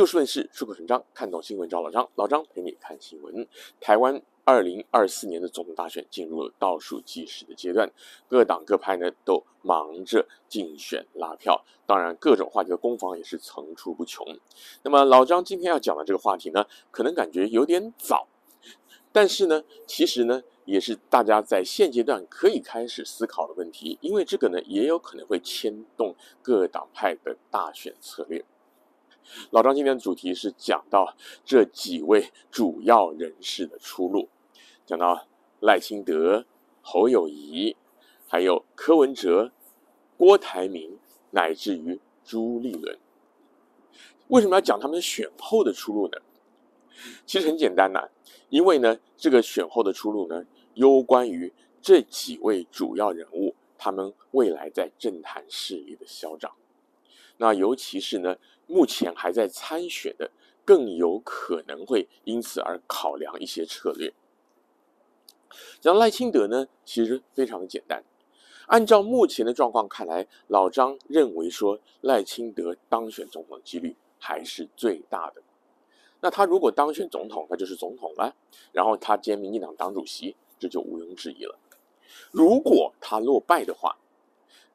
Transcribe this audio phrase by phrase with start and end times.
[0.00, 3.46] 就事论事，出口成章，看懂新闻找老张，老张陪你看新闻。
[3.82, 7.92] 台湾二零二四年的总统大选进入了倒数计时的阶段，
[8.26, 14.26] 各党各派呢都忙着竞选拉票，当然各种话题的攻防也是层出不穷。
[14.82, 18.26] 那么老张今天要讲的这个话题呢，可能感觉有点早，
[19.12, 28.42] 但是呢，其实呢也是大家在现阶段可以开始思考的问题，因为这个呢也有可能会牵动各党派的大选策略。
[29.50, 34.28] 老张今天的主题是讲到这几位主要人士的出路，
[34.84, 35.26] 讲到
[35.60, 36.44] 赖清德、
[36.82, 37.76] 侯友谊，
[38.26, 39.52] 还有柯文哲、
[40.16, 40.98] 郭台铭，
[41.30, 42.98] 乃至于朱立伦。
[44.28, 46.18] 为什么要讲他们选后的出路呢？
[47.24, 48.08] 其实很简单呐、
[48.48, 56.52] 因为呢，这个选后的出路呢，攸关于这几位主要人物他们未来在政坛事业的嚣张。
[57.38, 58.36] 那尤其是呢，
[58.70, 60.30] 目前还在参选的，
[60.64, 64.12] 更有可能会因此而考量一些策略。
[65.80, 68.04] 讲赖清德呢，其实非常的简单。
[68.66, 75.42] 按照目前的状况看来，老张认为说赖清德当选总统的几率还是最大的。
[76.20, 78.36] 那他如果当选总统，那就是总统了。
[78.70, 81.58] 然后他兼民进党党主席，这就毋庸置疑了。
[82.30, 83.96] 如果他落败的话，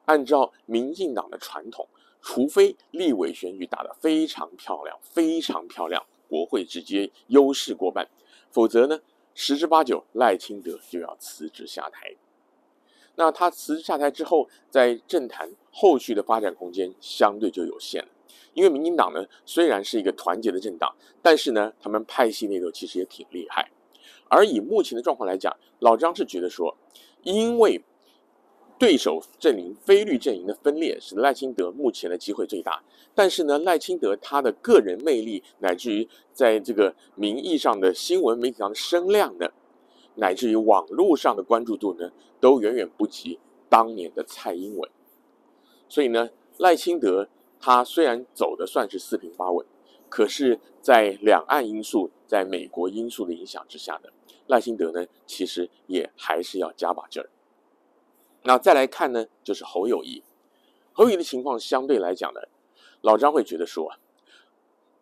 [0.04, 1.88] 按照民进党的传统。
[2.28, 8.10] 除非立委选举打得非常漂亮，非常漂亮，国会直接优势过半，
[8.50, 9.00] 否则呢，
[9.36, 12.16] 十之八九赖清德就要辞职下台。
[13.14, 18.10] 那他辞职下台之后，在政坛后续的发展空间相对就有限了，
[18.56, 23.70] 因为民进党呢虽然是一个团结的政党，但是呢，他们派系内斗其实也挺厉害。
[24.28, 26.76] 而以目前的状况来讲，老张是觉得说，
[27.22, 27.84] 因为。
[28.78, 32.84] 对手阵营非绿阵营的分裂，使赖清德目前的机会最大。
[33.14, 39.50] 但是呢，赖清德他的个人魅力，乃至于在这个名义上的新闻媒体上的声量呢，
[40.16, 42.12] 乃至于网络上的关注度呢，
[42.42, 43.40] 都远远不及
[43.70, 44.90] 当年的蔡英文。
[45.88, 47.30] 所以呢，赖清德
[47.60, 49.66] 他虽然走的算是四平八稳，
[50.10, 54.10] 可是，在两岸因素、在美国因素的影响之下呢，
[54.48, 57.30] 赖清德呢，其实也还是要加把劲儿。
[58.48, 60.24] 那再来看呢，就是侯友谊。
[60.94, 62.40] 侯友谊的情况相对来讲呢，
[63.02, 63.92] 老张会觉得说，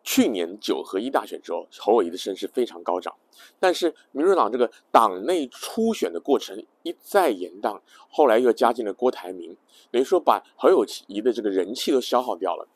[0.02, 3.14] 去年九合一大选之后，侯友谊的声势非常高涨。
[3.60, 9.54] 但是民主党这个党内初选的过程一再延宕，后来又加进了郭台铭，
[9.90, 12.66] 等于说把侯友谊的这个人气都消耗掉了。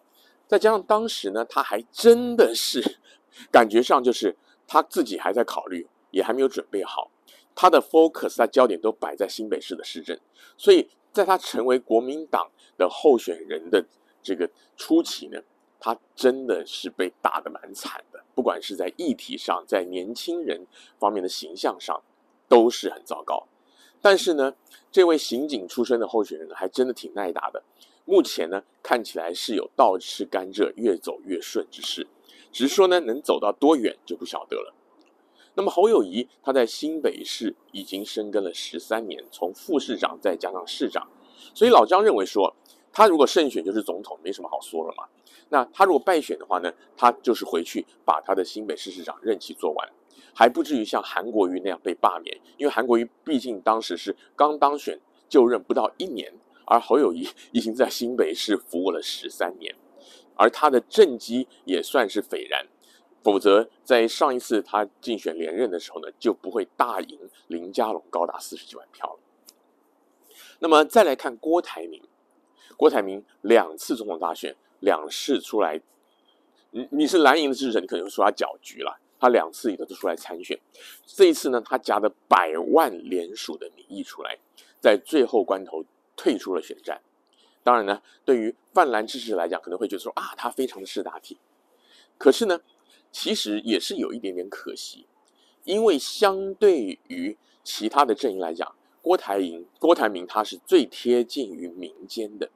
[0.46, 2.98] 再加上当时呢，他还真的是
[3.50, 4.36] 感觉上就是
[4.66, 7.10] 他自己还在考虑，也还没有准备好。
[7.60, 10.16] 他的 focus，他焦点都摆在新北市的市政，
[10.56, 13.84] 所以在他成为国民党的候选人的
[14.22, 15.42] 这个初期呢，
[15.80, 20.64] 他真的是被打得蛮惨的，不管是在议题上，在年轻人
[21.00, 22.00] 方面的形象上，
[22.48, 23.48] 都是很糟糕。
[24.00, 24.54] 但是呢，
[24.92, 27.60] 这位刑警出身的候选人还真的挺耐打的，
[28.04, 32.06] 目前呢看起来是有倒吃甘蔗，越走越顺之势，
[32.52, 34.72] 只是说呢能走到多远就不晓得了。
[35.58, 41.04] 那么侯友谊他在新北市已经深耕了十三年，从副市长再加上市长，
[41.52, 42.54] 所以老张认为说，
[42.92, 45.02] 他如果胜选就是总统，没什么好说了嘛。
[45.48, 49.88] 那他如果败选的话呢，他就是回去把他的新北市市长任期做完，
[50.32, 56.32] 还不至于像韩国瑜那样被罢免，因为韩国瑜毕竟当时是刚当选就任不到一年，
[56.66, 59.74] 而侯友谊已经在新北市服务了十三年，
[60.36, 62.64] 而他的政绩也算是斐然。
[63.30, 67.18] 否则，在上一次他竞选连任的时候呢，就不会大赢
[67.48, 69.18] 林佳龙高达四十几万票了。
[70.60, 72.02] 那么再来看郭台铭，
[72.74, 75.78] 郭台铭两次总统大选两次出来，
[76.70, 78.98] 你你是蓝营的支持者，你可能会说他搅局了。
[79.20, 80.56] 他两次里头都出来参选，
[81.04, 84.38] 这一次呢，他夹着百万联署的名义出来，
[84.80, 85.84] 在最后关头
[86.16, 87.00] 退出了选战。
[87.64, 91.36] 当然呢，对于泛蓝支持者来讲，可能会觉得说啊，他非常的识大体。
[92.16, 92.60] 可是呢，
[93.10, 95.06] 其实也是有一点点可惜，
[95.64, 102.50] 因为相对于其他的阵营来讲，郭台铭郭台铭他是最贴近于民间的。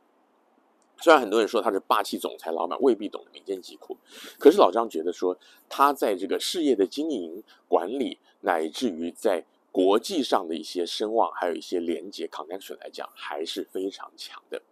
[1.00, 3.96] 虽然很多人说他是霸气总裁老板，未必懂得民间疾苦，
[4.38, 5.36] 可是老张觉得说
[5.68, 14.62] 他在这个事业的经营管理，乃至于在国际上的一些声望，还有一些连接 connection 来讲，还是非常强的。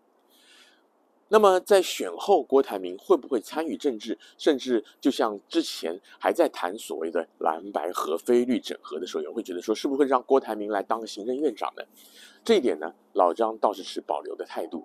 [1.32, 4.18] 那么在选后，郭台铭会不会参与政治？
[4.36, 11.84] 甚至就像之前还在谈所谓的蓝白合、非绿整合的时候，有人会觉得说，是不是会让郭台铭来当行政院长呢？
[12.42, 14.84] 这一点呢，老张倒是持保留的态度。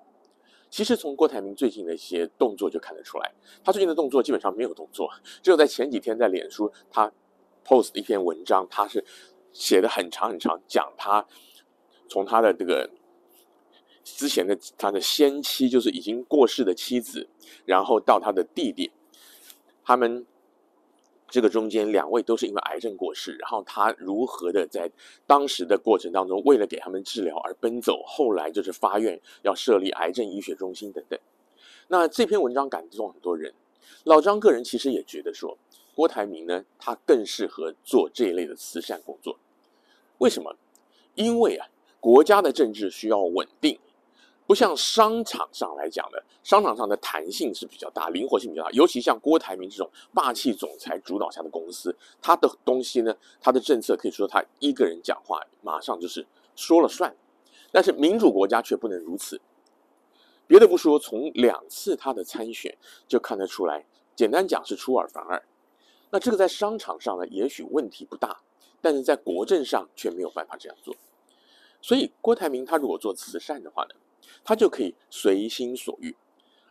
[0.69, 3.33] 其实从郭台铭最近的一些动作就看得出来，
[3.63, 5.09] 他最近的动作基本上没有动作，
[5.41, 7.11] 只有在前几天在脸书他
[7.65, 9.03] post 一篇文章，他是
[9.51, 11.25] 写的很长很长，讲他
[12.07, 12.87] 从他的这个
[14.05, 17.27] 之前的他的先妻，就是已经过世的妻子，
[17.65, 18.89] 然后到他的弟弟，
[19.83, 20.25] 他们。
[21.27, 24.89] 这个中间两位都是因为癌症过世，然后他如何的在
[25.25, 31.19] 当时的过程当中，为了给他们治疗而奔走，后来就是发愿要设立癌症医学中心等等。
[31.87, 33.53] 那这篇文章感动很多人，
[34.03, 35.57] 老张个人其实也觉得说，
[35.95, 39.37] 郭台铭呢，他更适合做这一类的慈善工作。
[40.19, 40.55] 为什么？
[41.15, 41.67] 因为啊，
[41.99, 43.79] 国家的政治需要稳定。
[44.47, 48.69] 不像商场上来讲的，商场上的弹性是比较大，灵活性比较大。
[48.71, 56.25] 尤其像郭台铭这种霸气总裁主导下的公司，他的东西呢，他的政策可以说他一个人讲话马上就是
[56.55, 57.15] 说了算。
[57.71, 59.41] 但是民主国家却不能如此。
[60.47, 62.77] 别的不说，从两次他的参选
[63.07, 65.43] 就看得出来，简单讲是出尔反尔。
[66.11, 68.41] 那这个在商场上呢，也许问题不大，
[68.79, 70.95] 但是在国政上却没有办法这样做。
[71.81, 73.95] 所以郭台铭他如果做慈善的话呢，
[74.43, 76.15] 他就可以随心所欲，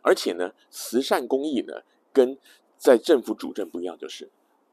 [0.01, 1.81] 而且呢，慈善公益呢，
[2.13, 2.37] 跟
[2.77, 4.29] 在政府主政不一样，就是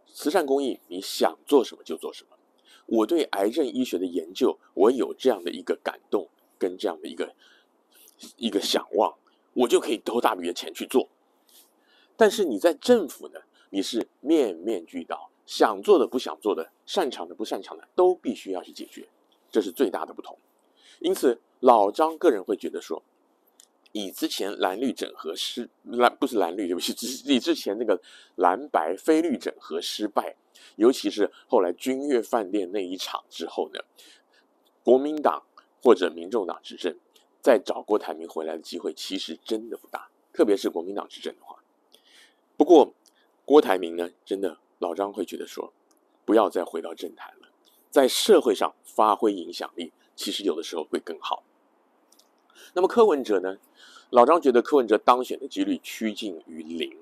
[0.07, 2.37] 慈善公益，你想做什么就做什么。
[2.87, 7.35] 我对癌症医学的研究，我有这样的一个感动，跟这样的一个
[8.37, 9.15] 一个想望，
[9.55, 11.09] 我就可以投大笔的钱去做。
[12.17, 13.41] 但是你在政府呢，
[13.71, 19.09] 你是面面俱到，想做的不想做的，擅长的不擅长的，都必须要去解决，
[19.51, 20.39] 这是最大的不同。
[21.01, 21.41] 因此。
[21.63, 23.05] 老张个人会觉得说，
[23.93, 28.03] 以之前蓝绿整合失蓝不是蓝绿对不起，只是以之前那个
[28.35, 30.35] 蓝白非绿整合失败，
[30.75, 33.79] 尤其是后来君悦饭店那一场之后呢，
[34.83, 35.45] 国民党
[35.81, 36.97] 或者民众党执政，
[37.41, 41.63] 再找郭台铭回来的机会其实真的不大，特别是国民党执政的话。
[42.57, 42.93] 不过
[43.45, 45.73] 郭台铭呢，真的老张会觉得说，
[46.25, 47.49] 不要再回到政坛了，
[47.89, 51.45] 在社会上发挥影响力，其实有的时候会更好。
[52.75, 53.59] 那么柯文哲呢？
[54.11, 56.95] 老张觉得柯文哲当选的几率趋近于零，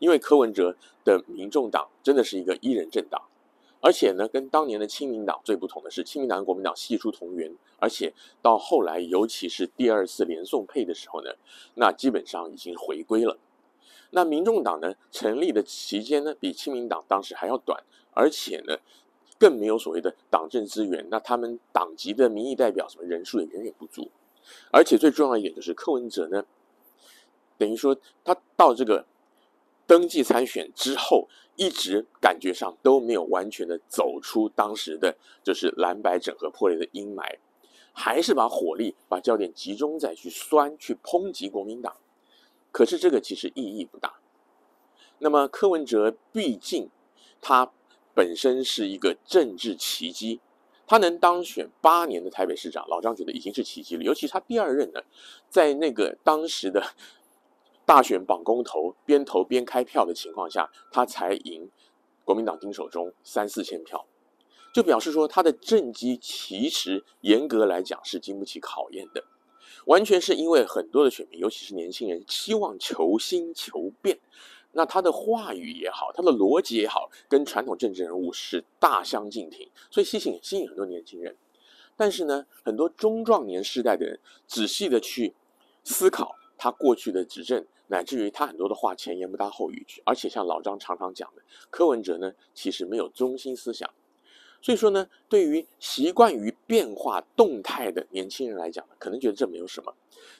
[0.00, 0.74] 因为柯文哲
[1.04, 3.22] 的民众党真的是一个一人政党，
[3.80, 8.12] 而且呢，跟当年的亲民党最不同的是，亲民党跟国民党系出同源，而且
[8.42, 11.30] 到后来，尤其是第二次连宋配的时候呢，
[11.74, 13.38] 那基本上已经回归了。
[14.10, 17.80] 那民众党呢，成立的期间呢，比亲民党当时还要短，
[18.12, 18.76] 而且呢，
[19.38, 24.10] 更没有所谓的党政资源，那他们党籍的民意代表什么人数也远远不足。
[24.70, 26.44] 而且最重要一点就是柯文哲呢，
[27.58, 29.04] 等于说他到这个
[29.86, 37.38] 登记参选之后，一直感觉上都没有完全的走出当时的就是蓝白整合破裂的阴霾，
[37.92, 41.96] 还是把火力把焦点集中在去酸去抨击国民党，
[42.70, 44.20] 可是这个其实意义不大。
[45.18, 46.88] 那么柯文哲毕竟
[47.40, 47.72] 他
[48.14, 50.40] 本身是一个政治奇迹。
[50.90, 54.02] 他能当选八年的台北市长，老张觉得已经是奇迹了。
[54.02, 55.00] 尤其他第二任呢，
[55.48, 56.84] 在那个当时的
[57.86, 61.70] 大选绑公投，边投边开票的情况下，他才赢
[62.24, 64.04] 国民党丁守中三四千票，
[64.74, 69.22] 就表示说他的政绩其实严格来讲是经不起考验的，
[69.86, 74.18] 完全是因为很多的选民，尤其是年轻人，希望求新求变。
[74.72, 81.36] 那他的话语也好，他的逻辑也好，跟传统政治人物是大相径庭，所以吸引吸引很多年轻人。
[81.96, 85.34] 但是呢，很多中壮年世代的人仔细的去
[85.82, 93.90] 思考他过去的执政，乃至于他很多的话前言不搭后语，而且像老张常常讲的，柯文哲呢其实没有中心思想。
[94.62, 99.92] 所以说呢，对于习惯于变化动态的年轻人来讲，可能觉得这没有什么。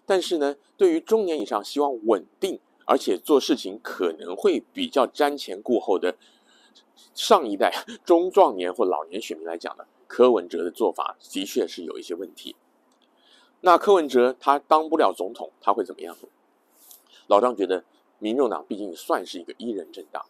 [0.07, 2.61] 但是呢，对于中年以上希望稳定。
[2.85, 6.17] 而且做事情可能会比较瞻前顾后的
[7.15, 7.73] 上一代
[8.05, 12.57] 中壮年或老年选民来讲呢，柯文哲的做法的确是有一些问题。
[13.61, 16.17] 那柯文哲他当不了总统，他会怎么样？
[17.27, 17.85] 老张觉得，
[18.19, 20.25] 民众党毕竟算是一个一人政党，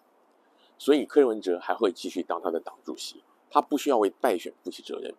[0.76, 5.14] 所以柯文哲还会继续当他的党主席，他不需要为败选负起责任。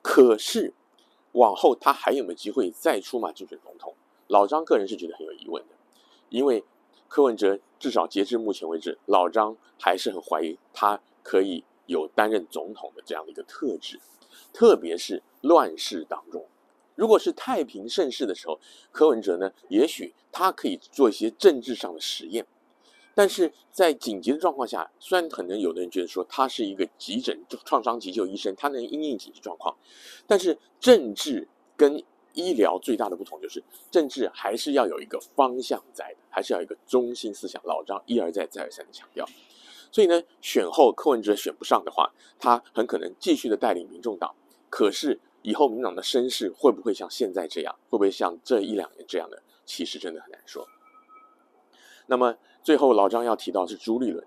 [0.00, 0.74] 可是
[1.32, 3.94] 往后他还有没有机会再出马竞选总统？
[4.28, 5.74] 老张个人是觉得很有疑问的，
[6.32, 6.64] 因为。
[7.14, 14.00] 柯文哲至少截至目前为止，老张还是很怀疑他可以有担任总统的这样的一个特质，
[14.50, 16.46] 特别是乱世当中，
[16.94, 18.58] 如果是太平盛世的时候，
[18.92, 22.46] 柯文哲呢，也许他可以做一些政治上的实验，
[23.14, 29.76] 但是在紧急的状况下，虽然可能有的人觉得说他是一个急诊创伤急救医生，他能应应紧急状况，
[30.26, 31.46] 但是政治
[31.76, 32.02] 跟
[32.34, 37.62] 医疗最大的不同就是，政治还是要有一个方向在的，还是要有一个中心思想。
[37.64, 39.26] 老张一而再再而三的强调，
[39.90, 44.34] 所以呢，选后柯文哲选不上的话，他很可能继续的带领民众党。
[44.68, 47.74] 可是以后民党的声势会不会像现在这样？
[47.90, 49.36] 会不会像这一两年这样呢？
[49.64, 50.66] 其实真的很难说。
[52.06, 54.26] 那么最后老张要提到是朱立伦。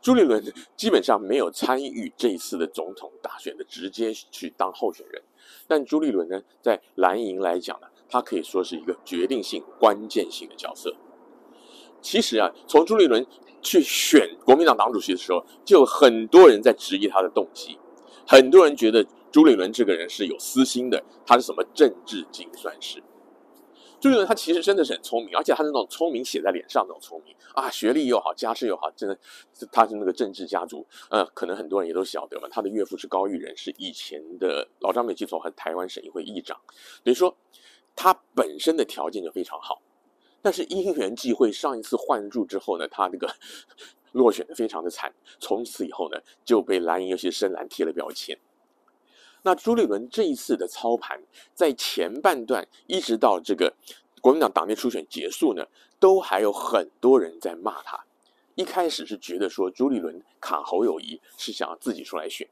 [0.00, 0.42] 朱立伦
[0.76, 5.22] 基本上没有参与这一次的总统大选的直接去当候选人，
[5.66, 10.94] 但朱立伦呢，在蓝营来讲呢，他可以说是一个决定性、关键性的角色。
[12.02, 13.26] 其实啊，从朱立伦
[13.60, 17.78] 去选国民党党主席的时候，就有很多人在质疑他的动机，
[18.26, 23.02] 很多人觉得朱立伦这个人是有私心的，他是什么政治精算师。
[24.00, 29.18] 朱立伦他其实真的是很聪明，而且他是那种聪明写在脸上那种聪明啊，学历又好，家世又好，真的，
[29.70, 30.86] 他是那个政治家族。
[31.10, 36.58] 呃，可能很多人也都晓得嘛，他的岳父是高育仁，是以前的老张没记错，和台湾省议会议长。
[37.04, 37.36] 等于说，
[37.94, 39.82] 他本身的条件就非常好，
[40.40, 43.30] 但是因缘际会，上一次换柱之后呢，他那个
[44.12, 48.38] 落选的非常的惨，从此以后呢，就被蓝营尤其是深蓝贴了标签。
[49.42, 51.22] 那朱立伦这一次的操盘，
[51.54, 53.74] 在前半段一直到这个
[54.20, 55.66] 国民党党内初选结束呢，
[55.98, 58.04] 都还有很多人在骂他。
[58.54, 62.46] 一开始是觉得说朱立伦卡侯友谊是想要自己出来选，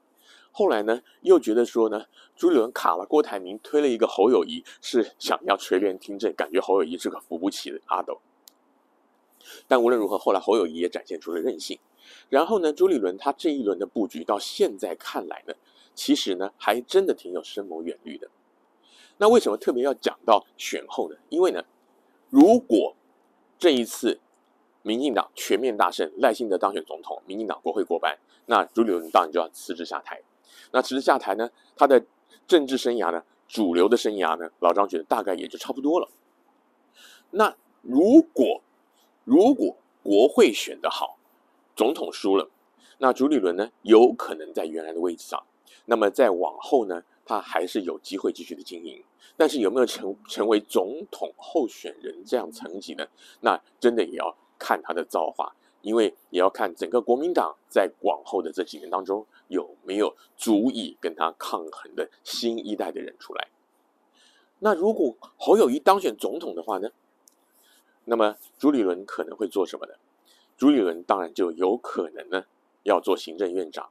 [0.51, 8.21] 后来呢又觉得说呢朱立伦卡了郭台铭，推了一个侯友谊是想要垂帘听政，感觉侯友谊是个扶不起的阿斗。
[9.67, 11.79] 但无论如何，后来侯友谊也展现出了韧性。
[12.31, 15.55] 然后呢，朱立伦他这一轮的布局到现在看来呢。
[15.99, 18.31] 其实呢，还真的挺有深谋远虑的。
[19.17, 21.17] 那为什么特别要讲到选后呢？
[21.29, 21.61] 因为呢，
[22.31, 22.95] 如果
[23.59, 24.21] 这一次
[24.83, 30.23] 民进党全面大胜，赖清德当选总统，民进党国会过半，那朱立伦当然就要辞职下台。
[30.71, 32.01] 那辞职下台呢，他的
[32.47, 36.09] 政治生涯呢，主流的生涯呢，老张觉得大概也就差不多了。
[37.33, 38.63] 那如果
[39.25, 41.19] 如果国会选得好，
[41.75, 42.49] 总统输了，
[42.99, 45.43] 那朱立伦呢，有可能在原来的位置上。
[45.91, 49.03] 那么再往后呢，他还是有机会继续的经营，
[49.39, 53.07] 但是有没有成成为总统候选人这样层级呢？
[53.41, 63.49] 那真的也要看他的造化，因为也要看整个国民党在往后的这几年当中有没有足以跟他抗衡的新一代的人出来。
[64.59, 66.91] 那如果侯友谊当选总统的话呢，
[68.05, 69.95] 那么朱立伦可能会做什么呢？
[70.59, 72.45] 朱立伦当然就有可能呢
[72.83, 73.89] 要做行政院长。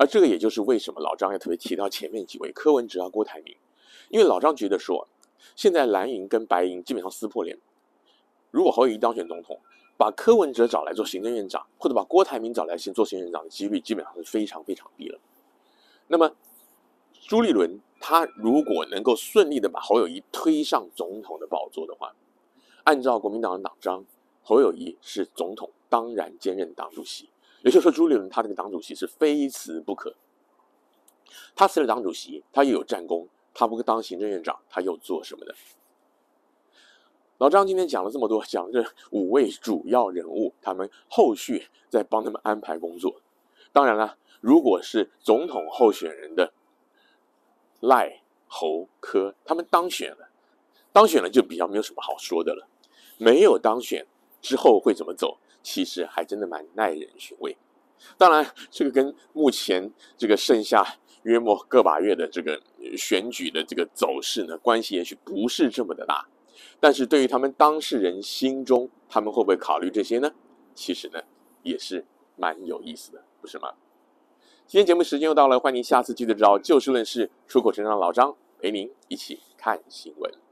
[0.00, 3.54] 而这个也就是为什么老张要特别提到前面几位柯文哲啊、郭台铭，
[4.08, 5.06] 因为老张觉得说，
[5.54, 7.58] 现在蓝营跟白营基本上撕破脸。
[8.50, 9.60] 如果侯友谊当选总统，
[9.98, 15.18] 把柯文哲找来做行政院长，或者把郭台铭找来先做行政院长的几率基本上是非常非常低了。
[16.08, 16.34] 那么
[17.28, 22.14] 朱立伦他如果能够顺利的把侯友谊推上总统的宝座的话，
[22.84, 24.06] 按照国民党的党章，
[24.42, 27.28] 侯友谊是总统，当然兼任党主席。
[27.62, 30.14] 也就是说，朱立伦他这个党主席是非辞不可。
[31.54, 35.52] 他辞了党主席，他又有战功，他不当行政院长，他又做什么呢？
[37.38, 43.20] 老张今天讲了这么多，讲这五位主要人物，他们后续在帮他们安排工作。
[43.72, 46.52] 当然了，如果是总统候选人的
[47.80, 50.28] 赖、侯、柯，他们当选了，
[50.92, 52.66] 当选了就比较没有什么好说的了。
[53.16, 54.06] 没有当选
[54.40, 55.38] 之后会怎么走？
[55.62, 57.56] 其实还真的蛮耐人寻味，
[58.16, 62.60] 当然，这个跟目前这个剩下约莫个把月的这个
[62.96, 66.26] 选举的这个走势呢，关系也许不是这么的大。
[66.78, 70.32] 但是对于他们当事人心中，他们会不会考虑这些呢？
[70.74, 71.20] 其实呢，
[71.62, 72.04] 也是
[72.36, 73.74] 蛮有意思的，不是吗？
[74.66, 80.49] 今天节目时间又到了，欢迎您下次继续找就事论事、出口成章的老张陪您一起看新闻。